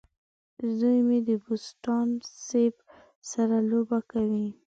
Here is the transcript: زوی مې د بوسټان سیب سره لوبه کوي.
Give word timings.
زوی 0.77 0.99
مې 1.07 1.19
د 1.27 1.29
بوسټان 1.43 2.07
سیب 2.47 2.75
سره 3.31 3.57
لوبه 3.69 3.99
کوي. 4.11 4.47